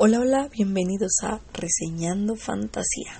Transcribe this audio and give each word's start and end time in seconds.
Hola, 0.00 0.20
hola, 0.20 0.48
bienvenidos 0.52 1.24
a 1.24 1.40
Reseñando 1.52 2.36
Fantasía. 2.36 3.10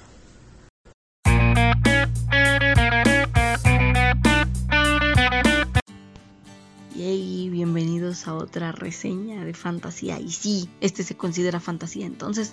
Yay, 6.94 7.50
bienvenidos 7.50 8.29
a 8.29 8.34
otra 8.34 8.70
reseña 8.70 9.45
de 9.45 9.54
fantasía. 9.54 10.20
Y 10.20 10.30
sí, 10.30 10.70
este 10.80 11.02
se 11.02 11.16
considera 11.16 11.59
fantasía, 11.59 12.06
entonces 12.06 12.53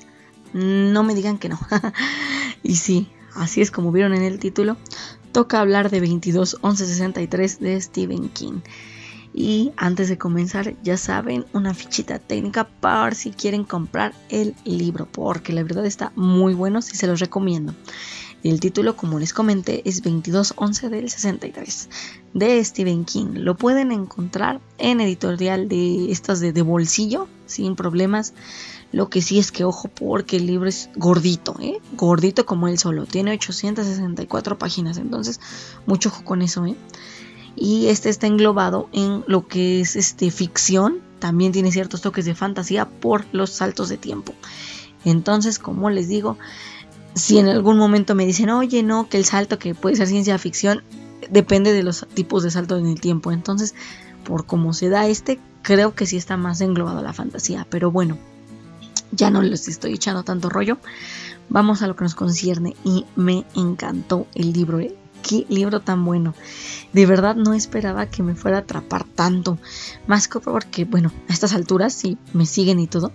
no 0.54 1.04
me 1.04 1.14
digan 1.14 1.38
que 1.38 1.50
no. 1.50 1.60
y 2.64 2.78
sí, 2.78 3.07
así 3.36 3.62
es 3.62 3.70
como 3.70 3.92
vieron 3.92 4.16
en 4.16 4.23
el 4.23 4.39
título, 4.39 4.76
toca 5.34 5.60
hablar 5.60 5.92
de 5.92 6.00
22 6.00 6.55
1163 6.64 7.60
de 7.60 7.80
Stephen 7.80 8.30
King. 8.30 8.62
Y 9.38 9.73
antes 9.75 10.07
de 10.07 10.17
comenzar, 10.17 10.75
ya 10.81 10.95
saben, 10.95 11.45
una 11.51 11.73
fichita 11.73 12.20
técnica 12.20 12.70
para 12.79 13.13
si 13.13 13.31
quieren 13.31 13.65
comprar 13.65 14.13
el 14.29 14.55
libro, 14.63 15.09
porque 15.11 15.51
la 15.51 15.61
verdad 15.61 15.86
está 15.86 16.14
muy 16.15 16.54
bueno, 16.54 16.82
si 16.82 16.96
se 16.96 17.05
los 17.05 17.19
recomiendo. 17.19 17.75
El 18.43 18.61
título, 18.61 18.96
como 18.96 19.19
les 19.19 19.33
comenté, 19.33 19.82
es 19.89 20.04
2211 20.04 20.87
del 20.87 21.10
63 21.10 21.89
de 22.33 22.63
Stephen 22.63 23.04
King. 23.04 23.39
Lo 23.39 23.57
pueden 23.57 23.91
encontrar 23.91 24.61
en 24.77 25.01
editorial 25.01 25.68
de 25.68 26.11
estas 26.11 26.39
de, 26.39 26.54
de 26.54 26.61
bolsillo, 26.61 27.27
sin 27.46 27.75
problemas. 27.75 28.33
Lo 28.93 29.10
que 29.10 29.21
sí 29.21 29.39
es 29.39 29.52
que 29.52 29.65
ojo 29.65 29.89
porque 29.89 30.38
el 30.38 30.47
libro 30.47 30.69
es 30.69 30.89
gordito, 30.96 31.57
¿eh? 31.60 31.79
Gordito 31.97 32.45
como 32.45 32.69
él 32.69 32.77
solo. 32.77 33.05
Tiene 33.05 33.31
864 33.31 34.58
páginas, 34.58 34.97
entonces 34.97 35.41
mucho 35.86 36.08
ojo 36.08 36.23
con 36.23 36.41
eso, 36.41 36.66
¿eh? 36.66 36.75
Y 37.55 37.88
este 37.88 38.09
está 38.09 38.27
englobado 38.27 38.89
en 38.91 39.23
lo 39.27 39.47
que 39.47 39.81
es 39.81 39.95
este 39.95 40.31
ficción, 40.31 41.00
también 41.19 41.52
tiene 41.52 41.72
ciertos 41.72 42.02
toques 42.02 42.25
de 42.25 42.36
fantasía 42.36 42.86
por 42.86 43.25
los 43.31 43.50
saltos 43.50 43.89
de 43.89 43.97
tiempo. 43.97 44.33
Entonces, 45.05 45.59
como 45.59 45.89
les 45.89 46.08
digo, 46.08 46.38
si 47.13 47.38
en 47.38 47.47
algún 47.47 47.77
momento 47.77 48.15
me 48.15 48.25
dicen, 48.25 48.49
oye, 48.49 48.83
no, 48.83 49.07
que 49.07 49.17
el 49.17 49.25
salto 49.25 49.57
que 49.57 49.73
puede 49.73 49.95
ser 49.95 50.07
ciencia 50.07 50.38
ficción, 50.38 50.83
depende 51.30 51.73
de 51.73 51.83
los 51.83 52.05
tipos 52.13 52.43
de 52.43 52.52
salto 52.52 52.77
en 52.77 52.88
el 52.88 52.99
tiempo. 52.99 53.31
Entonces, 53.31 53.73
por 54.25 54.45
cómo 54.45 54.73
se 54.73 54.89
da 54.89 55.08
este, 55.08 55.39
creo 55.61 55.95
que 55.95 56.05
sí 56.05 56.17
está 56.17 56.37
más 56.37 56.61
englobado 56.61 57.02
la 57.02 57.13
fantasía. 57.13 57.65
Pero 57.69 57.91
bueno, 57.91 58.17
ya 59.11 59.30
no 59.30 59.41
les 59.41 59.67
estoy 59.67 59.93
echando 59.93 60.23
tanto 60.23 60.49
rollo. 60.49 60.77
Vamos 61.47 61.81
a 61.81 61.87
lo 61.87 61.95
que 61.95 62.03
nos 62.03 62.15
concierne 62.15 62.75
y 62.83 63.05
me 63.15 63.45
encantó 63.55 64.27
el 64.35 64.52
libro. 64.52 64.80
Qué 65.27 65.45
libro 65.49 65.79
tan 65.81 66.05
bueno. 66.05 66.35
De 66.93 67.05
verdad 67.05 67.35
no 67.35 67.53
esperaba 67.53 68.05
que 68.05 68.23
me 68.23 68.35
fuera 68.35 68.57
a 68.57 68.61
atrapar 68.61 69.03
tanto. 69.03 69.57
Más 70.07 70.27
que 70.27 70.39
porque, 70.39 70.85
bueno, 70.85 71.11
a 71.27 71.33
estas 71.33 71.53
alturas, 71.53 71.93
si 71.93 72.17
me 72.33 72.45
siguen 72.45 72.79
y 72.79 72.87
todo, 72.87 73.11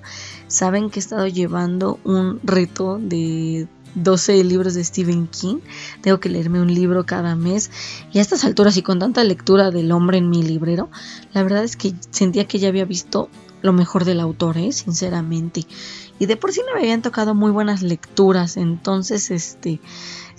saben 0.48 0.91
que 0.91 0.98
he 0.98 1.03
estado 1.03 1.27
llevando 1.27 2.00
un 2.05 2.41
reto 2.42 2.98
de 2.98 3.69
12 3.94 4.44
libros 4.44 4.75
de 4.75 4.84
Stephen 4.84 5.28
King. 5.28 5.58
Tengo 6.03 6.20
que 6.20 6.28
leerme 6.28 6.61
un 6.61 6.72
libro 6.75 7.06
cada 7.06 7.36
mes. 7.36 7.70
Y 8.12 8.19
a 8.19 8.22
estas 8.22 8.44
alturas 8.44 8.77
y 8.77 8.83
con 8.83 8.98
tanta 8.98 9.25
lectura 9.25 9.70
del 9.70 9.92
hombre 9.92 10.19
en 10.19 10.28
mi 10.28 10.42
librero, 10.42 10.91
la 11.33 11.42
verdad 11.42 11.64
es 11.64 11.77
que 11.77 11.94
sentía 12.11 12.47
que 12.47 12.58
ya 12.58 12.69
había 12.69 12.84
visto 12.84 13.28
lo 13.62 13.72
mejor 13.72 14.05
del 14.05 14.20
autor, 14.20 14.58
¿eh? 14.58 14.72
sinceramente. 14.72 15.66
Y 16.19 16.27
de 16.27 16.36
por 16.36 16.53
sí 16.53 16.61
no 16.66 16.75
me 16.75 16.81
habían 16.81 17.03
tocado 17.03 17.34
muy 17.34 17.50
buenas 17.50 17.83
lecturas. 17.83 18.56
Entonces, 18.56 19.31
este, 19.31 19.81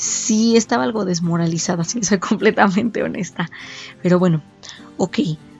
sí 0.02 0.58
estaba 0.58 0.84
algo 0.84 1.06
desmoralizada, 1.06 1.84
si 1.86 2.04
soy 2.04 2.20
completamente 2.20 3.04
honesta. 3.04 3.50
Pero 4.02 4.20
bueno, 4.20 4.42
ok, 4.98 5.20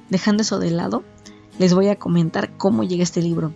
dejando 0.10 0.42
eso 0.42 0.60
de 0.60 0.72
lado, 0.72 1.04
les 1.60 1.74
voy 1.74 1.88
a 1.90 1.98
comentar 1.98 2.58
cómo 2.58 2.84
llega 2.84 3.04
este 3.04 3.22
libro. 3.22 3.54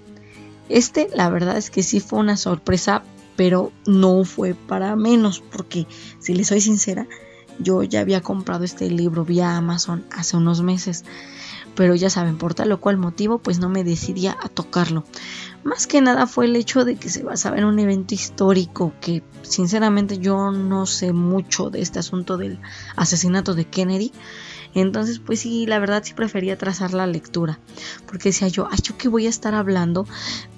Este, 0.69 1.09
la 1.13 1.29
verdad 1.29 1.57
es 1.57 1.69
que 1.69 1.83
sí 1.83 1.99
fue 1.99 2.19
una 2.19 2.37
sorpresa, 2.37 3.03
pero 3.35 3.71
no 3.85 4.23
fue 4.23 4.53
para 4.53 4.95
menos, 4.95 5.41
porque 5.41 5.87
si 6.19 6.33
les 6.33 6.47
soy 6.47 6.61
sincera, 6.61 7.07
yo 7.59 7.83
ya 7.83 8.01
había 8.01 8.21
comprado 8.21 8.63
este 8.63 8.89
libro 8.89 9.25
vía 9.25 9.57
Amazon 9.57 10.05
hace 10.11 10.37
unos 10.37 10.61
meses, 10.61 11.03
pero 11.75 11.95
ya 11.95 12.09
saben, 12.09 12.37
por 12.37 12.53
tal 12.53 12.71
o 12.71 12.79
cual 12.79 12.97
motivo, 12.97 13.39
pues 13.39 13.59
no 13.59 13.69
me 13.69 13.83
decidía 13.83 14.37
a 14.41 14.49
tocarlo. 14.49 15.03
Más 15.63 15.87
que 15.87 15.99
nada 16.01 16.27
fue 16.27 16.45
el 16.45 16.55
hecho 16.55 16.85
de 16.85 16.95
que 16.95 17.09
se 17.09 17.23
basaba 17.23 17.57
en 17.57 17.65
un 17.65 17.79
evento 17.79 18.13
histórico 18.13 18.93
que 19.01 19.23
sinceramente 19.41 20.19
yo 20.19 20.51
no 20.51 20.85
sé 20.85 21.11
mucho 21.11 21.69
de 21.69 21.81
este 21.81 21.99
asunto 21.99 22.37
del 22.37 22.59
asesinato 22.95 23.53
de 23.55 23.65
Kennedy. 23.65 24.11
Entonces, 24.75 25.19
pues 25.19 25.39
sí, 25.39 25.65
la 25.65 25.79
verdad 25.79 26.03
sí 26.05 26.13
prefería 26.13 26.57
trazar 26.57 26.93
la 26.93 27.07
lectura. 27.07 27.59
Porque 28.05 28.29
decía 28.29 28.49
yo, 28.49 28.67
ay, 28.69 28.77
yo 28.83 28.97
que 28.97 29.07
voy 29.07 29.25
a 29.25 29.29
estar 29.29 29.55
hablando 29.55 30.05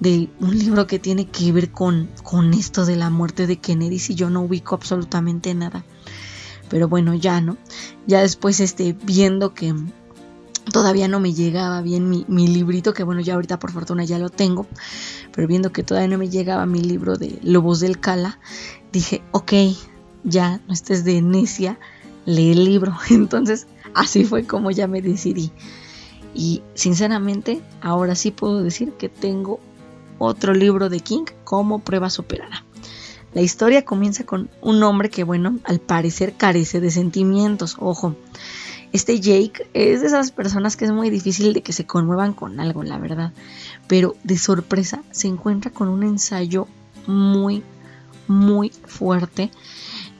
de 0.00 0.28
un 0.40 0.58
libro 0.58 0.86
que 0.86 0.98
tiene 0.98 1.26
que 1.26 1.52
ver 1.52 1.70
con, 1.70 2.10
con 2.24 2.52
esto 2.52 2.84
de 2.84 2.96
la 2.96 3.10
muerte 3.10 3.46
de 3.46 3.58
Kennedy 3.58 3.98
si 4.00 4.14
yo 4.14 4.28
no 4.28 4.42
ubico 4.42 4.74
absolutamente 4.74 5.54
nada. 5.54 5.84
Pero 6.68 6.88
bueno, 6.88 7.14
ya 7.14 7.40
no. 7.40 7.56
Ya 8.06 8.20
después, 8.20 8.60
este, 8.60 8.94
viendo 9.04 9.54
que 9.54 9.74
todavía 10.72 11.08
no 11.08 11.20
me 11.20 11.34
llegaba 11.34 11.82
bien 11.82 12.08
mi, 12.08 12.46
librito, 12.46 12.94
que 12.94 13.02
bueno, 13.02 13.20
ya 13.20 13.34
ahorita 13.34 13.58
por 13.58 13.72
fortuna 13.72 14.04
ya 14.04 14.18
lo 14.18 14.30
tengo, 14.30 14.66
pero 15.32 15.46
viendo 15.46 15.72
que 15.72 15.82
todavía 15.82 16.08
no 16.08 16.18
me 16.18 16.28
llegaba 16.28 16.66
mi 16.66 16.80
libro 16.80 17.16
de 17.16 17.38
Lobos 17.42 17.80
del 17.80 18.00
Cala, 18.00 18.38
dije, 18.92 19.22
ok, 19.32 19.52
ya 20.24 20.60
no 20.66 20.72
estés 20.72 21.04
de 21.04 21.22
necia, 21.22 21.78
lee 22.24 22.52
el 22.52 22.64
libro. 22.64 22.94
Entonces, 23.10 23.66
así 23.94 24.24
fue 24.24 24.44
como 24.44 24.70
ya 24.70 24.86
me 24.86 25.02
decidí. 25.02 25.50
Y 26.34 26.62
sinceramente, 26.74 27.62
ahora 27.80 28.14
sí 28.14 28.30
puedo 28.30 28.62
decir 28.62 28.92
que 28.92 29.08
tengo 29.08 29.60
otro 30.18 30.54
libro 30.54 30.88
de 30.88 31.00
King 31.00 31.24
como 31.44 31.80
prueba 31.80 32.10
superada. 32.10 32.64
La 33.34 33.42
historia 33.42 33.84
comienza 33.84 34.24
con 34.24 34.48
un 34.60 34.82
hombre 34.82 35.10
que, 35.10 35.22
bueno, 35.22 35.58
al 35.64 35.80
parecer 35.80 36.34
carece 36.36 36.80
de 36.80 36.90
sentimientos, 36.90 37.76
ojo. 37.78 38.14
Este 38.92 39.20
Jake 39.20 39.68
es 39.74 40.00
de 40.00 40.06
esas 40.06 40.30
personas 40.30 40.76
que 40.76 40.86
es 40.86 40.92
muy 40.92 41.10
difícil 41.10 41.52
de 41.52 41.62
que 41.62 41.72
se 41.72 41.84
conmuevan 41.84 42.32
con 42.32 42.58
algo, 42.60 42.82
la 42.82 42.98
verdad. 42.98 43.32
Pero 43.86 44.16
de 44.24 44.38
sorpresa 44.38 45.02
se 45.10 45.28
encuentra 45.28 45.70
con 45.70 45.88
un 45.88 46.02
ensayo 46.02 46.66
muy, 47.06 47.62
muy 48.26 48.70
fuerte 48.70 49.50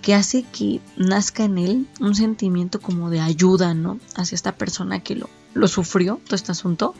que 0.02 0.14
hace 0.14 0.42
que 0.42 0.80
nazca 0.96 1.44
en 1.44 1.58
él 1.58 1.86
un 2.00 2.14
sentimiento 2.14 2.80
como 2.80 3.10
de 3.10 3.20
ayuda, 3.20 3.74
¿no? 3.74 3.98
Hacia 4.14 4.36
esta 4.36 4.56
persona 4.56 5.00
que 5.00 5.16
lo, 5.16 5.28
lo 5.54 5.68
sufrió, 5.68 6.20
todo 6.24 6.36
este 6.36 6.52
asunto. 6.52 6.94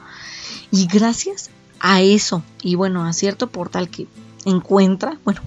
Y 0.71 0.87
gracias 0.87 1.51
a 1.81 2.01
eso, 2.03 2.43
y 2.63 2.75
bueno, 2.75 3.05
a 3.05 3.13
cierto 3.13 3.49
portal 3.49 3.89
que 3.89 4.09
encuentra, 4.45 5.19
bueno, 5.25 5.41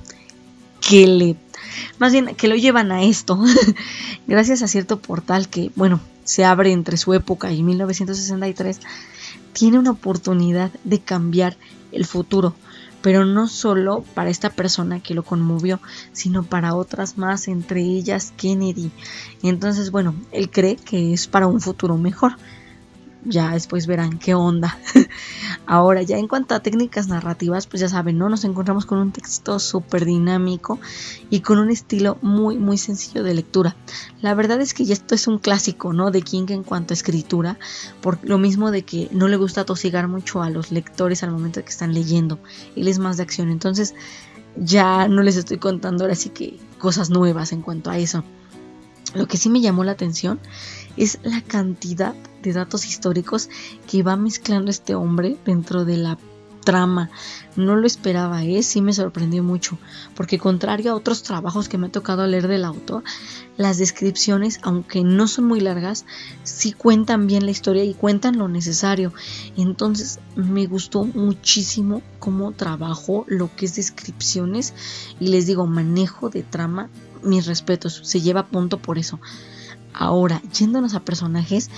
que 0.80 1.08
le, 1.08 1.36
más 2.00 2.12
bien 2.12 2.36
que 2.36 2.48
lo 2.48 2.56
llevan 2.56 2.92
a 2.92 3.04
esto, 3.04 3.40
gracias 4.28 4.62
a 4.62 4.68
cierto 4.68 5.00
portal 5.00 5.50
que, 5.50 5.72
bueno, 5.76 6.00
se 6.24 6.46
abre 6.46 6.72
entre 6.72 6.98
su 6.98 7.14
época 7.14 7.52
y 7.52 7.64
1963, 7.64 8.80
tiene 9.54 9.80
una 9.80 9.92
oportunidad 9.92 10.72
de 10.84 11.00
cambiar 11.00 11.58
el 11.92 12.06
futuro, 12.06 12.56
pero 13.02 13.26
no 13.26 13.48
solo 13.48 14.04
para 14.14 14.30
esta 14.30 14.50
persona 14.50 15.02
que 15.02 15.14
lo 15.14 15.24
conmovió, 15.24 15.80
sino 16.14 16.44
para 16.44 16.76
otras 16.76 17.18
más, 17.18 17.48
entre 17.48 17.82
ellas 17.82 18.34
Kennedy. 18.38 18.92
Entonces, 19.44 19.92
bueno, 19.92 20.16
él 20.32 20.50
cree 20.50 20.76
que 20.76 21.14
es 21.14 21.28
para 21.28 21.48
un 21.48 21.59
futuro 21.59 21.98
mejor 21.98 22.36
ya 23.24 23.52
después 23.52 23.88
verán 23.88 24.18
qué 24.20 24.34
onda. 24.34 24.78
Ahora, 25.66 26.02
ya 26.02 26.18
en 26.18 26.28
cuanto 26.28 26.56
a 26.56 26.62
técnicas 26.62 27.08
narrativas, 27.08 27.68
pues 27.68 27.82
ya 27.82 27.90
saben, 27.90 28.18
¿no? 28.18 28.30
Nos 28.30 28.44
encontramos 28.44 28.86
con 28.86 28.98
un 28.98 29.12
texto 29.12 29.59
súper 29.59 30.06
dinámico 30.06 30.80
y 31.30 31.42
con 31.42 31.59
un 31.59 31.70
estilo 31.70 32.18
muy, 32.22 32.58
muy 32.58 32.78
sencillo 32.78 33.24
de 33.24 33.34
lectura. 33.34 33.76
La 34.22 34.34
verdad 34.34 34.59
es 34.62 34.74
que 34.74 34.86
ya 34.86 34.94
esto 34.94 35.16
es 35.16 35.28
un 35.28 35.40
clásico, 35.40 35.94
¿no? 35.94 36.12
De 36.12 36.22
King 36.22 36.46
en 36.50 36.64
cuanto 36.64 36.94
a 36.94 36.96
escritura, 36.96 37.58
por 38.02 38.20
lo 38.24 38.38
mismo 38.38 38.72
de 38.72 38.84
que 38.84 39.08
no 39.12 39.28
le 39.28 39.38
gusta 39.38 39.66
tosigar 39.66 40.08
mucho 40.08 40.42
a 40.42 40.50
los 40.50 40.72
lectores 40.72 41.24
al 41.24 41.32
momento 41.32 41.59
de 41.59 41.64
que 41.64 41.72
están 41.72 41.94
leyendo. 41.94 42.40
Él 42.76 42.88
es 42.88 43.00
más 43.00 43.18
de 43.18 43.24
acción, 43.24 43.50
entonces 43.50 43.94
ya 44.56 45.08
no 45.08 45.22
les 45.22 45.38
estoy 45.38 45.58
contando 45.58 46.03
ahora 46.03 46.16
sí 46.16 46.29
que 46.29 46.59
cosas 46.78 47.09
nuevas 47.09 47.52
en 47.52 47.62
cuanto 47.62 47.90
a 47.90 47.97
eso. 47.97 48.23
Lo 49.13 49.28
que 49.28 49.37
sí 49.37 49.49
me 49.49 49.61
llamó 49.61 49.84
la 49.84 49.91
atención 49.91 50.40
es 50.97 51.19
la 51.23 51.41
cantidad 51.41 52.16
de 52.41 52.53
datos 52.53 52.85
históricos 52.85 53.49
que 53.90 54.03
va 54.03 54.16
mezclando 54.16 54.72
este 54.72 54.96
hombre 54.96 55.37
dentro 55.46 55.85
de 55.85 55.97
la 55.97 56.17
trama. 56.61 57.09
No 57.55 57.75
lo 57.75 57.85
esperaba, 57.85 58.43
¿eh? 58.43 58.63
sí 58.63 58.81
me 58.81 58.93
sorprendió 58.93 59.43
mucho, 59.43 59.78
porque 60.16 60.40
contrario 60.40 60.91
a 60.91 60.96
otros 60.96 61.23
trabajos 61.23 61.67
que 61.67 61.78
me 61.78 61.87
ha 61.87 61.91
tocado 61.91 62.25
leer 62.25 62.47
del 62.47 62.63
autor, 62.63 63.03
las 63.58 63.78
descripciones, 63.78 64.59
aunque 64.63 65.03
no 65.03 65.28
son 65.28 65.46
muy 65.46 65.59
largas, 65.59 66.05
sí 66.43 66.72
cuentan 66.72 67.28
bien 67.28 67.46
la 67.46 67.52
historia 67.52 67.84
y 67.84 67.93
cuentan 67.93 68.37
lo 68.37 68.47
necesario. 68.47 69.11
Entonces 69.58 70.19
me 70.35 70.66
gustó 70.67 71.03
muchísimo 71.03 72.02
cómo 72.19 72.53
trabajó 72.53 73.25
lo 73.28 73.53
que 73.53 73.66
es 73.66 73.75
descripciones 73.75 74.73
y 75.19 75.28
les 75.28 75.47
digo, 75.47 75.67
manejo 75.67 76.29
de 76.29 76.43
trama, 76.43 76.90
mis 77.23 77.46
respetos, 77.46 78.02
se 78.03 78.22
lleva 78.22 78.41
a 78.41 78.47
punto 78.47 78.78
por 78.78 78.97
eso. 78.97 79.20
Ahora, 79.94 80.41
yéndonos 80.58 80.96
a 80.96 81.02
personajes, 81.02 81.70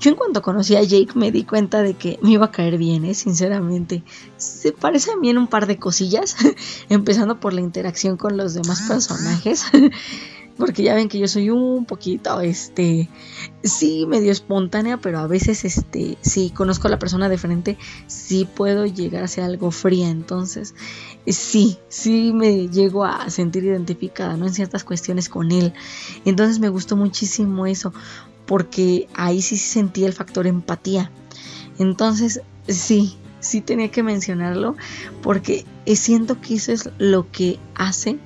yo 0.00 0.10
en 0.10 0.16
cuanto 0.16 0.40
conocí 0.40 0.74
a 0.76 0.82
Jake 0.82 1.12
me 1.14 1.30
di 1.30 1.44
cuenta 1.44 1.82
de 1.82 1.94
que 1.94 2.18
me 2.22 2.32
iba 2.32 2.46
a 2.46 2.50
caer 2.50 2.78
bien, 2.78 3.04
¿eh? 3.04 3.14
sinceramente. 3.14 4.02
Se 4.38 4.72
parece 4.72 5.12
a 5.12 5.16
mí 5.16 5.28
en 5.28 5.38
un 5.38 5.48
par 5.48 5.66
de 5.66 5.78
cosillas, 5.78 6.36
empezando 6.88 7.40
por 7.40 7.52
la 7.52 7.60
interacción 7.60 8.16
con 8.16 8.36
los 8.36 8.54
demás 8.54 8.82
personajes. 8.88 9.64
Porque 10.58 10.82
ya 10.82 10.94
ven 10.94 11.08
que 11.08 11.18
yo 11.18 11.28
soy 11.28 11.50
un 11.50 11.84
poquito, 11.84 12.40
este, 12.40 13.08
sí, 13.62 14.06
medio 14.06 14.32
espontánea, 14.32 14.96
pero 14.96 15.20
a 15.20 15.26
veces, 15.28 15.64
este, 15.64 16.18
si 16.20 16.50
conozco 16.50 16.88
a 16.88 16.90
la 16.90 16.98
persona 16.98 17.28
de 17.28 17.38
frente, 17.38 17.78
sí 18.08 18.46
puedo 18.56 18.84
llegar 18.84 19.22
a 19.22 19.28
ser 19.28 19.44
algo 19.44 19.70
fría, 19.70 20.08
entonces, 20.08 20.74
sí, 21.26 21.78
sí 21.88 22.32
me 22.34 22.68
llego 22.68 23.04
a 23.04 23.30
sentir 23.30 23.64
identificada, 23.64 24.36
¿no? 24.36 24.46
En 24.46 24.54
ciertas 24.54 24.82
cuestiones 24.82 25.28
con 25.28 25.52
él. 25.52 25.72
Entonces 26.24 26.58
me 26.58 26.68
gustó 26.68 26.96
muchísimo 26.96 27.66
eso, 27.66 27.92
porque 28.44 29.06
ahí 29.14 29.40
sí 29.42 29.56
sentí 29.56 30.04
el 30.04 30.12
factor 30.12 30.48
empatía. 30.48 31.12
Entonces, 31.78 32.40
sí, 32.66 33.16
sí 33.38 33.60
tenía 33.60 33.90
que 33.92 34.02
mencionarlo, 34.02 34.74
porque 35.22 35.64
siento 35.86 36.40
que 36.40 36.54
eso 36.54 36.72
es 36.72 36.90
lo 36.98 37.30
que 37.30 37.60
hace 37.76 38.18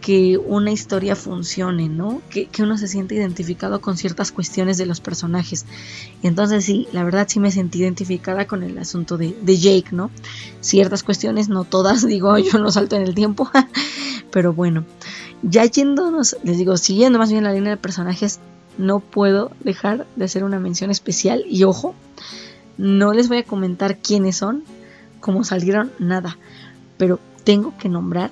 que 0.00 0.38
una 0.38 0.72
historia 0.72 1.14
funcione, 1.14 1.88
¿no? 1.88 2.22
Que, 2.30 2.48
uno 2.60 2.78
se 2.78 2.88
siente 2.88 3.14
identificado 3.14 3.80
con 3.80 3.96
ciertas 3.96 4.32
cuestiones 4.32 4.78
de 4.78 4.86
los 4.86 5.00
personajes. 5.00 5.66
Entonces 6.22 6.64
sí, 6.64 6.88
la 6.92 7.04
verdad 7.04 7.26
sí 7.28 7.40
me 7.40 7.50
sentí 7.50 7.80
identificada 7.80 8.46
con 8.46 8.62
el 8.62 8.78
asunto 8.78 9.18
de, 9.18 9.36
de 9.42 9.58
Jake, 9.58 9.88
¿no? 9.92 10.10
Ciertas 10.60 11.02
cuestiones, 11.02 11.48
no 11.48 11.64
todas, 11.64 12.06
digo, 12.06 12.36
yo 12.38 12.58
no 12.58 12.70
salto 12.70 12.96
en 12.96 13.02
el 13.02 13.14
tiempo, 13.14 13.50
pero 14.30 14.52
bueno, 14.52 14.84
ya 15.42 15.64
yéndonos, 15.64 16.36
les 16.44 16.58
digo, 16.58 16.76
siguiendo 16.76 17.18
más 17.18 17.30
bien 17.30 17.44
la 17.44 17.52
línea 17.52 17.70
de 17.70 17.76
personajes, 17.76 18.40
no 18.78 19.00
puedo 19.00 19.50
dejar 19.60 20.06
de 20.16 20.24
hacer 20.24 20.44
una 20.44 20.58
mención 20.58 20.90
especial 20.90 21.44
y 21.48 21.64
ojo, 21.64 21.94
no 22.78 23.12
les 23.12 23.28
voy 23.28 23.38
a 23.38 23.44
comentar 23.44 23.98
quiénes 23.98 24.36
son, 24.36 24.64
cómo 25.20 25.44
salieron, 25.44 25.92
nada, 25.98 26.38
pero 26.96 27.18
tengo 27.44 27.76
que 27.78 27.88
nombrar 27.88 28.30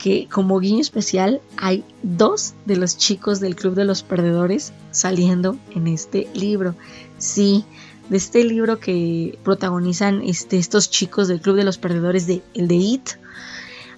que 0.00 0.26
como 0.28 0.58
guiño 0.58 0.80
especial 0.80 1.42
hay 1.58 1.84
dos 2.02 2.54
de 2.64 2.76
los 2.76 2.96
chicos 2.96 3.38
del 3.38 3.54
Club 3.54 3.74
de 3.74 3.84
los 3.84 4.02
Perdedores 4.02 4.72
saliendo 4.90 5.58
en 5.74 5.86
este 5.86 6.26
libro. 6.32 6.74
Sí, 7.18 7.66
de 8.08 8.16
este 8.16 8.42
libro 8.44 8.80
que 8.80 9.38
protagonizan 9.44 10.22
este, 10.22 10.56
estos 10.56 10.90
chicos 10.90 11.28
del 11.28 11.42
Club 11.42 11.56
de 11.56 11.64
los 11.64 11.76
Perdedores 11.76 12.26
de 12.26 12.42
el 12.54 12.66
de. 12.66 13.00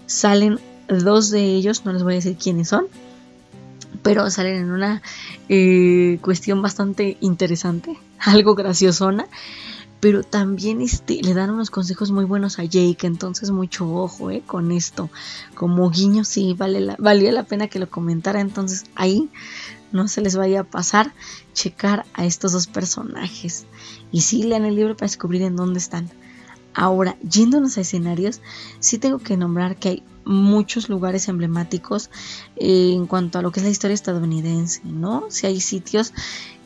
Salen 0.06 0.58
dos 0.88 1.30
de 1.30 1.44
ellos, 1.54 1.84
no 1.84 1.92
les 1.92 2.02
voy 2.02 2.14
a 2.14 2.16
decir 2.16 2.36
quiénes 2.36 2.68
son, 2.68 2.86
pero 4.02 4.28
salen 4.28 4.56
en 4.56 4.70
una 4.72 5.02
eh, 5.48 6.18
cuestión 6.20 6.62
bastante 6.62 7.16
interesante, 7.20 7.96
algo 8.18 8.56
graciosona 8.56 9.26
pero 10.02 10.24
también 10.24 10.80
este, 10.80 11.22
le 11.22 11.32
dan 11.32 11.50
unos 11.50 11.70
consejos 11.70 12.10
muy 12.10 12.24
buenos 12.24 12.58
a 12.58 12.64
Jake, 12.64 13.06
entonces 13.06 13.52
mucho 13.52 13.88
ojo 13.88 14.32
eh, 14.32 14.42
con 14.44 14.72
esto. 14.72 15.10
Como 15.54 15.88
guiño 15.90 16.24
sí, 16.24 16.54
vale 16.58 16.80
la, 16.80 16.96
valía 16.98 17.30
la 17.30 17.44
pena 17.44 17.68
que 17.68 17.78
lo 17.78 17.88
comentara, 17.88 18.40
entonces 18.40 18.84
ahí 18.96 19.30
no 19.92 20.08
se 20.08 20.20
les 20.20 20.34
vaya 20.34 20.62
a 20.62 20.64
pasar 20.64 21.12
checar 21.52 22.04
a 22.14 22.26
estos 22.26 22.50
dos 22.50 22.66
personajes. 22.66 23.64
Y 24.10 24.22
sí, 24.22 24.42
lean 24.42 24.64
el 24.64 24.74
libro 24.74 24.96
para 24.96 25.06
descubrir 25.06 25.42
en 25.42 25.54
dónde 25.54 25.78
están. 25.78 26.10
Ahora, 26.74 27.16
yéndonos 27.22 27.78
a 27.78 27.82
escenarios, 27.82 28.40
sí 28.80 28.98
tengo 28.98 29.20
que 29.20 29.36
nombrar 29.36 29.76
que 29.76 29.88
hay 29.88 30.02
muchos 30.24 30.88
lugares 30.88 31.28
emblemáticos 31.28 32.10
eh, 32.56 32.90
en 32.92 33.06
cuanto 33.06 33.38
a 33.38 33.42
lo 33.42 33.52
que 33.52 33.60
es 33.60 33.64
la 33.66 33.70
historia 33.70 33.94
estadounidense, 33.94 34.80
¿no? 34.82 35.26
Si 35.28 35.46
hay 35.46 35.60
sitios 35.60 36.12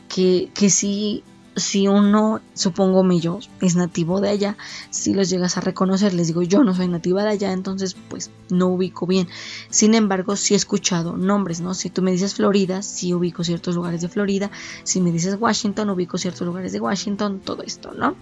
que, 0.09 0.49
que 0.55 0.71
sí 0.71 1.23
si 1.57 1.87
uno, 1.87 2.41
supongo 2.53 3.03
mi 3.03 3.19
yo, 3.19 3.39
es 3.61 3.75
nativo 3.75 4.21
de 4.21 4.29
allá, 4.29 4.57
si 4.89 5.13
los 5.13 5.29
llegas 5.29 5.57
a 5.57 5.61
reconocer, 5.61 6.13
les 6.13 6.27
digo 6.27 6.41
yo 6.41 6.63
no 6.63 6.73
soy 6.73 6.87
nativa 6.87 7.23
de 7.23 7.29
allá, 7.29 7.51
entonces 7.51 7.95
pues 8.09 8.31
no 8.49 8.67
ubico 8.67 9.05
bien. 9.05 9.27
Sin 9.69 9.93
embargo, 9.93 10.35
sí 10.35 10.53
he 10.53 10.57
escuchado 10.57 11.17
nombres, 11.17 11.59
¿no? 11.61 11.73
Si 11.73 11.89
tú 11.89 12.01
me 12.01 12.11
dices 12.11 12.35
Florida, 12.35 12.81
sí 12.81 13.13
ubico 13.13 13.43
ciertos 13.43 13.75
lugares 13.75 14.01
de 14.01 14.09
Florida, 14.09 14.51
si 14.83 15.01
me 15.01 15.11
dices 15.11 15.37
Washington, 15.39 15.89
ubico 15.89 16.17
ciertos 16.17 16.45
lugares 16.45 16.71
de 16.71 16.79
Washington, 16.79 17.41
todo 17.43 17.63
esto, 17.63 17.91
¿no? 17.93 18.15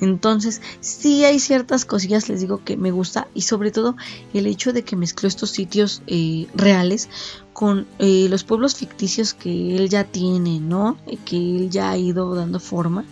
Entonces, 0.00 0.60
sí 0.80 1.24
hay 1.24 1.38
ciertas 1.38 1.84
cosillas, 1.84 2.28
les 2.28 2.40
digo, 2.40 2.64
que 2.64 2.76
me 2.76 2.90
gusta 2.90 3.28
y 3.34 3.42
sobre 3.42 3.70
todo 3.70 3.96
el 4.34 4.46
hecho 4.46 4.72
de 4.72 4.82
que 4.82 4.96
mezcló 4.96 5.28
estos 5.28 5.50
sitios 5.50 6.02
eh, 6.06 6.46
reales 6.54 7.08
con 7.52 7.86
eh, 7.98 8.26
los 8.28 8.44
pueblos 8.44 8.74
ficticios 8.74 9.34
que 9.34 9.76
él 9.76 9.88
ya 9.88 10.04
tiene, 10.04 10.60
¿no? 10.60 10.96
Eh, 11.06 11.18
que 11.24 11.36
él 11.36 11.70
ya 11.70 11.90
ha 11.90 11.96
ido 11.96 12.34
dando 12.34 12.58
forma 12.58 13.04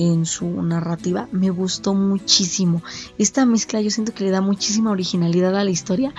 en 0.00 0.24
su 0.24 0.62
narrativa 0.62 1.28
me 1.30 1.50
gustó 1.50 1.92
muchísimo. 1.94 2.82
Esta 3.18 3.44
mezcla 3.44 3.82
yo 3.82 3.90
siento 3.90 4.14
que 4.14 4.24
le 4.24 4.30
da 4.30 4.40
muchísima 4.40 4.90
originalidad 4.90 5.54
a 5.54 5.64
la 5.64 5.70
historia 5.70 6.14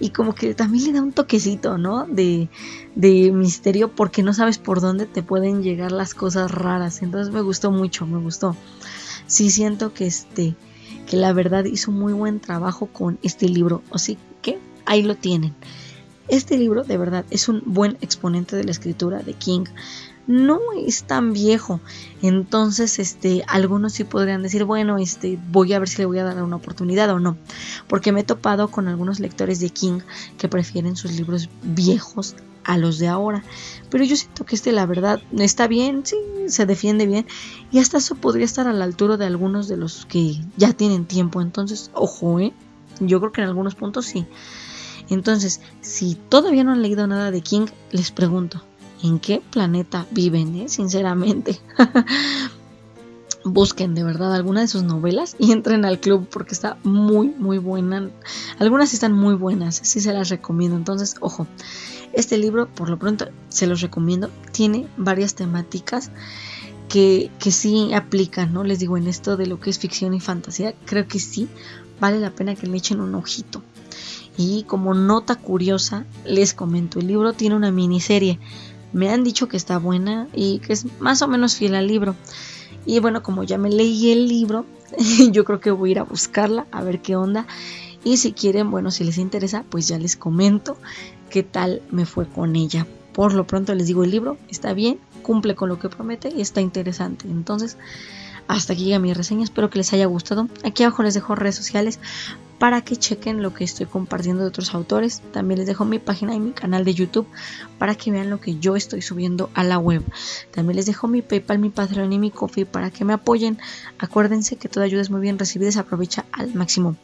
y 0.00 0.10
como 0.10 0.34
que 0.34 0.52
también 0.54 0.86
le 0.86 0.92
da 0.94 1.02
un 1.02 1.12
toquecito 1.12 1.78
no 1.78 2.06
de, 2.06 2.48
de 2.96 3.30
misterio 3.30 3.94
porque 3.94 4.24
no 4.24 4.34
sabes 4.34 4.58
por 4.58 4.80
dónde 4.80 5.06
te 5.06 5.22
pueden 5.22 5.62
llegar 5.62 5.92
las 5.92 6.12
cosas 6.12 6.50
raras. 6.50 7.02
Entonces 7.02 7.32
me 7.32 7.40
gustó 7.40 7.70
mucho 7.70 8.04
me 8.04 8.18
gustó 8.18 8.56
sí 9.30 9.50
siento 9.50 9.94
que 9.94 10.06
este 10.06 10.54
que 11.06 11.16
la 11.16 11.32
verdad 11.32 11.64
hizo 11.64 11.92
muy 11.92 12.12
buen 12.12 12.40
trabajo 12.40 12.86
con 12.86 13.18
este 13.22 13.48
libro 13.48 13.82
así 13.92 14.18
que 14.42 14.58
ahí 14.84 15.02
lo 15.02 15.14
tienen 15.14 15.54
este 16.28 16.58
libro 16.58 16.84
de 16.84 16.98
verdad 16.98 17.24
es 17.30 17.48
un 17.48 17.62
buen 17.64 17.96
exponente 18.00 18.56
de 18.56 18.64
la 18.64 18.72
escritura 18.72 19.22
de 19.22 19.34
King 19.34 19.64
no 20.26 20.60
es 20.86 21.02
tan 21.04 21.32
viejo. 21.32 21.80
Entonces, 22.22 23.00
este, 23.00 23.42
algunos 23.48 23.94
sí 23.94 24.04
podrían 24.04 24.42
decir, 24.42 24.64
bueno, 24.64 24.96
este, 24.98 25.40
voy 25.50 25.72
a 25.72 25.80
ver 25.80 25.88
si 25.88 25.98
le 25.98 26.06
voy 26.06 26.18
a 26.18 26.24
dar 26.24 26.40
una 26.42 26.54
oportunidad 26.54 27.10
o 27.10 27.18
no. 27.18 27.36
Porque 27.88 28.12
me 28.12 28.20
he 28.20 28.24
topado 28.24 28.68
con 28.68 28.86
algunos 28.86 29.18
lectores 29.18 29.58
de 29.58 29.70
King 29.70 30.00
que 30.38 30.48
prefieren 30.48 30.94
sus 30.94 31.12
libros 31.12 31.48
viejos 31.64 32.36
a 32.64 32.78
los 32.78 32.98
de 32.98 33.08
ahora. 33.08 33.42
Pero 33.90 34.04
yo 34.04 34.16
siento 34.16 34.44
que 34.44 34.54
este, 34.54 34.72
la 34.72 34.86
verdad, 34.86 35.20
está 35.38 35.66
bien, 35.66 36.04
sí, 36.04 36.16
se 36.46 36.66
defiende 36.66 37.06
bien. 37.06 37.26
Y 37.70 37.78
hasta 37.78 37.98
eso 37.98 38.14
podría 38.14 38.44
estar 38.44 38.66
a 38.66 38.72
la 38.72 38.84
altura 38.84 39.16
de 39.16 39.26
algunos 39.26 39.68
de 39.68 39.76
los 39.76 40.06
que 40.06 40.40
ya 40.56 40.72
tienen 40.72 41.06
tiempo. 41.06 41.40
Entonces, 41.40 41.90
ojo, 41.94 42.40
¿eh? 42.40 42.52
Yo 43.00 43.20
creo 43.20 43.32
que 43.32 43.40
en 43.40 43.48
algunos 43.48 43.74
puntos 43.74 44.06
sí. 44.06 44.26
Entonces, 45.08 45.60
si 45.80 46.14
todavía 46.14 46.64
no 46.64 46.72
han 46.72 46.82
leído 46.82 47.06
nada 47.06 47.30
de 47.30 47.40
King, 47.40 47.66
les 47.90 48.10
pregunto, 48.10 48.62
¿en 49.02 49.18
qué 49.18 49.42
planeta 49.50 50.06
viven? 50.10 50.54
Eh? 50.54 50.68
Sinceramente. 50.68 51.58
busquen 53.44 53.94
de 53.94 54.04
verdad 54.04 54.34
alguna 54.34 54.60
de 54.60 54.68
sus 54.68 54.82
novelas 54.82 55.36
y 55.38 55.52
entren 55.52 55.84
al 55.84 55.98
club 56.00 56.28
porque 56.30 56.54
está 56.54 56.76
muy 56.84 57.28
muy 57.28 57.58
buena. 57.58 58.10
Algunas 58.58 58.92
están 58.92 59.12
muy 59.12 59.34
buenas, 59.34 59.80
sí 59.82 60.00
se 60.00 60.12
las 60.12 60.28
recomiendo. 60.28 60.76
Entonces, 60.76 61.16
ojo, 61.20 61.46
este 62.12 62.38
libro 62.38 62.68
por 62.68 62.88
lo 62.88 62.98
pronto 62.98 63.28
se 63.48 63.66
los 63.66 63.80
recomiendo. 63.80 64.30
Tiene 64.52 64.86
varias 64.96 65.34
temáticas 65.34 66.10
que, 66.88 67.30
que 67.38 67.50
sí 67.50 67.92
aplican, 67.94 68.52
¿no? 68.52 68.64
Les 68.64 68.78
digo, 68.78 68.96
en 68.96 69.06
esto 69.06 69.36
de 69.36 69.46
lo 69.46 69.60
que 69.60 69.70
es 69.70 69.78
ficción 69.78 70.14
y 70.14 70.20
fantasía, 70.20 70.74
creo 70.84 71.06
que 71.06 71.18
sí 71.18 71.48
vale 72.00 72.18
la 72.18 72.30
pena 72.30 72.56
que 72.56 72.66
le 72.66 72.76
echen 72.76 73.00
un 73.00 73.14
ojito. 73.14 73.62
Y 74.36 74.64
como 74.64 74.94
nota 74.94 75.36
curiosa, 75.36 76.06
les 76.24 76.54
comento, 76.54 76.98
el 76.98 77.06
libro 77.06 77.32
tiene 77.32 77.56
una 77.56 77.70
miniserie. 77.70 78.38
Me 78.92 79.10
han 79.10 79.22
dicho 79.22 79.48
que 79.48 79.56
está 79.56 79.78
buena 79.78 80.28
y 80.34 80.58
que 80.60 80.72
es 80.72 80.86
más 81.00 81.22
o 81.22 81.28
menos 81.28 81.56
fiel 81.56 81.74
al 81.74 81.86
libro. 81.86 82.16
Y 82.86 82.98
bueno, 83.00 83.22
como 83.22 83.44
ya 83.44 83.58
me 83.58 83.70
leí 83.70 84.10
el 84.10 84.28
libro, 84.28 84.64
yo 85.30 85.44
creo 85.44 85.60
que 85.60 85.70
voy 85.70 85.90
a 85.90 85.92
ir 85.92 85.98
a 85.98 86.04
buscarla, 86.04 86.66
a 86.72 86.82
ver 86.82 87.02
qué 87.02 87.16
onda. 87.16 87.46
Y 88.04 88.16
si 88.16 88.32
quieren, 88.32 88.70
bueno, 88.70 88.90
si 88.90 89.04
les 89.04 89.18
interesa, 89.18 89.64
pues 89.68 89.88
ya 89.88 89.98
les 89.98 90.16
comento 90.16 90.76
qué 91.28 91.42
tal 91.42 91.82
me 91.90 92.06
fue 92.06 92.26
con 92.26 92.56
ella. 92.56 92.86
Por 93.12 93.34
lo 93.34 93.46
pronto 93.46 93.74
les 93.74 93.86
digo, 93.86 94.04
el 94.04 94.10
libro 94.10 94.38
está 94.48 94.72
bien, 94.72 94.98
cumple 95.22 95.54
con 95.54 95.68
lo 95.68 95.78
que 95.78 95.88
promete 95.88 96.32
y 96.34 96.40
está 96.40 96.60
interesante. 96.60 97.28
Entonces, 97.28 97.76
hasta 98.50 98.72
aquí 98.72 98.84
llega 98.84 98.98
mi 98.98 99.14
reseña, 99.14 99.44
espero 99.44 99.70
que 99.70 99.78
les 99.78 99.92
haya 99.92 100.06
gustado. 100.06 100.48
Aquí 100.64 100.82
abajo 100.82 101.04
les 101.04 101.14
dejo 101.14 101.36
redes 101.36 101.54
sociales 101.54 102.00
para 102.58 102.82
que 102.82 102.96
chequen 102.96 103.42
lo 103.42 103.54
que 103.54 103.62
estoy 103.62 103.86
compartiendo 103.86 104.42
de 104.42 104.48
otros 104.48 104.74
autores. 104.74 105.22
También 105.32 105.58
les 105.58 105.68
dejo 105.68 105.84
mi 105.84 106.00
página 106.00 106.34
y 106.34 106.40
mi 106.40 106.50
canal 106.50 106.84
de 106.84 106.92
YouTube 106.92 107.28
para 107.78 107.94
que 107.94 108.10
vean 108.10 108.28
lo 108.28 108.40
que 108.40 108.58
yo 108.58 108.74
estoy 108.74 109.02
subiendo 109.02 109.50
a 109.54 109.62
la 109.62 109.78
web. 109.78 110.02
También 110.50 110.76
les 110.76 110.86
dejo 110.86 111.06
mi 111.06 111.22
PayPal, 111.22 111.60
mi 111.60 111.70
Patreon 111.70 112.12
y 112.12 112.18
mi 112.18 112.32
Coffee 112.32 112.66
para 112.66 112.90
que 112.90 113.04
me 113.04 113.12
apoyen. 113.12 113.56
Acuérdense 114.00 114.56
que 114.56 114.68
toda 114.68 114.84
ayuda 114.84 115.00
es 115.00 115.10
muy 115.10 115.20
bien 115.20 115.38
recibida 115.38 115.70
se 115.70 115.78
aprovecha 115.78 116.26
al 116.32 116.52
máximo. 116.52 116.96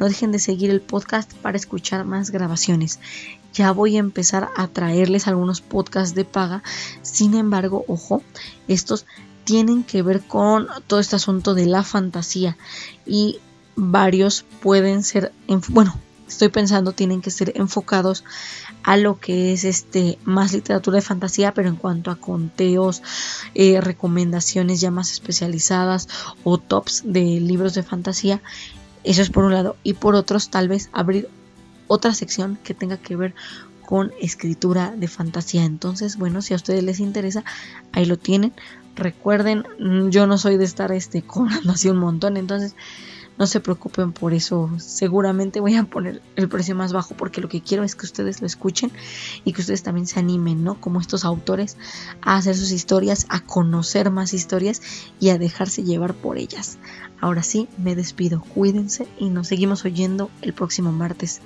No 0.00 0.06
dejen 0.06 0.32
de 0.32 0.40
seguir 0.40 0.70
el 0.70 0.80
podcast 0.80 1.32
para 1.34 1.56
escuchar 1.56 2.04
más 2.04 2.30
grabaciones. 2.32 2.98
Ya 3.54 3.70
voy 3.70 3.96
a 3.96 4.00
empezar 4.00 4.48
a 4.56 4.66
traerles 4.66 5.28
algunos 5.28 5.60
podcasts 5.60 6.16
de 6.16 6.24
paga. 6.24 6.62
Sin 7.02 7.34
embargo, 7.34 7.84
ojo, 7.88 8.22
estos 8.66 9.06
tienen 9.48 9.82
que 9.82 10.02
ver 10.02 10.20
con 10.20 10.68
todo 10.86 11.00
este 11.00 11.16
asunto 11.16 11.54
de 11.54 11.64
la 11.64 11.82
fantasía 11.82 12.58
y 13.06 13.38
varios 13.76 14.44
pueden 14.60 15.02
ser, 15.02 15.32
bueno, 15.68 15.98
estoy 16.28 16.50
pensando 16.50 16.92
tienen 16.92 17.22
que 17.22 17.30
ser 17.30 17.54
enfocados 17.56 18.24
a 18.82 18.98
lo 18.98 19.18
que 19.18 19.54
es 19.54 19.64
este 19.64 20.18
más 20.24 20.52
literatura 20.52 20.96
de 20.96 21.00
fantasía, 21.00 21.54
pero 21.54 21.70
en 21.70 21.76
cuanto 21.76 22.10
a 22.10 22.16
conteos, 22.16 23.02
eh, 23.54 23.80
recomendaciones 23.80 24.82
ya 24.82 24.90
más 24.90 25.12
especializadas 25.12 26.08
o 26.44 26.58
tops 26.58 27.04
de 27.06 27.40
libros 27.40 27.72
de 27.72 27.82
fantasía. 27.82 28.42
Eso 29.02 29.22
es 29.22 29.30
por 29.30 29.44
un 29.44 29.54
lado. 29.54 29.76
Y 29.82 29.94
por 29.94 30.14
otros, 30.14 30.50
tal 30.50 30.68
vez 30.68 30.90
abrir 30.92 31.30
otra 31.86 32.12
sección 32.12 32.58
que 32.62 32.74
tenga 32.74 32.98
que 32.98 33.16
ver 33.16 33.34
con 33.88 34.12
escritura 34.20 34.94
de 34.94 35.08
fantasía. 35.08 35.64
Entonces, 35.64 36.18
bueno, 36.18 36.42
si 36.42 36.52
a 36.52 36.56
ustedes 36.56 36.84
les 36.84 37.00
interesa, 37.00 37.42
ahí 37.92 38.04
lo 38.04 38.18
tienen. 38.18 38.52
Recuerden, 38.98 39.64
mm, 39.78 40.08
yo 40.08 40.26
no 40.26 40.38
soy 40.38 40.56
de 40.56 40.64
estar 40.64 40.90
este 40.90 41.22
cobrando 41.26 41.72
así 41.72 41.88
un 41.88 41.98
montón, 41.98 42.36
entonces 42.36 42.74
no 43.38 43.46
se 43.46 43.60
preocupen 43.60 44.12
por 44.12 44.34
eso. 44.34 44.68
Seguramente 44.78 45.60
voy 45.60 45.76
a 45.76 45.84
poner 45.84 46.20
el 46.34 46.48
precio 46.48 46.74
más 46.74 46.92
bajo 46.92 47.14
porque 47.14 47.40
lo 47.40 47.48
que 47.48 47.62
quiero 47.62 47.84
es 47.84 47.94
que 47.94 48.06
ustedes 48.06 48.40
lo 48.40 48.48
escuchen 48.48 48.90
y 49.44 49.52
que 49.52 49.60
ustedes 49.60 49.84
también 49.84 50.08
se 50.08 50.18
animen, 50.18 50.64
¿no? 50.64 50.80
Como 50.80 51.00
estos 51.00 51.24
autores 51.24 51.76
a 52.22 52.36
hacer 52.36 52.56
sus 52.56 52.72
historias, 52.72 53.26
a 53.28 53.38
conocer 53.40 54.10
más 54.10 54.34
historias 54.34 54.82
y 55.20 55.28
a 55.28 55.38
dejarse 55.38 55.84
llevar 55.84 56.14
por 56.14 56.36
ellas. 56.36 56.78
Ahora 57.20 57.44
sí, 57.44 57.68
me 57.78 57.94
despido. 57.94 58.42
Cuídense 58.42 59.06
y 59.16 59.30
nos 59.30 59.46
seguimos 59.46 59.84
oyendo 59.84 60.28
el 60.42 60.52
próximo 60.52 60.90
martes. 60.90 61.40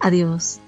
Adiós. 0.00 0.58